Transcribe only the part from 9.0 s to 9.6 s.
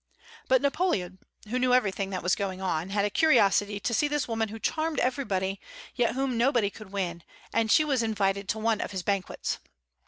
banquets.